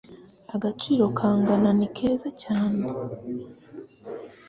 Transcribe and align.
Agaciro 0.55 1.03
kangana 1.17 1.69
ni 1.77 1.87
keza 1.95 2.29
cyane. 2.43 2.85